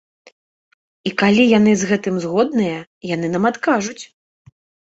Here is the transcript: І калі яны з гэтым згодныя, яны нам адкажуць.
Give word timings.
І 1.09 1.11
калі 1.23 1.43
яны 1.57 1.71
з 1.83 1.91
гэтым 1.91 2.15
згодныя, 2.25 2.79
яны 3.15 3.27
нам 3.37 3.43
адкажуць. 3.51 4.01